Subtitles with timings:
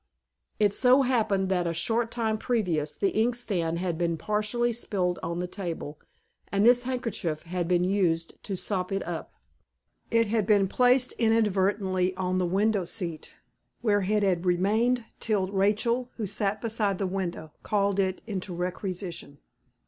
[0.59, 5.37] It so happened that a short time previous the inkstand had been partially spilled on
[5.37, 5.99] the table,
[6.51, 9.31] and this handkerchief had been used to sop it up.
[10.09, 13.35] It had been placed inadvertently on the window seat,
[13.81, 19.37] where it had remained till Rachel, who sat beside the window, called it into requisition.